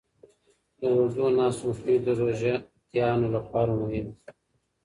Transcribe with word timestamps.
د 0.79 0.81
اوږدو 0.95 1.25
ناستو 1.37 1.63
مخنیوی 1.69 1.97
د 2.05 2.07
روژهتیانو 2.19 3.27
لپاره 3.35 3.71
مهم 3.81 4.05
دی. 4.09 4.13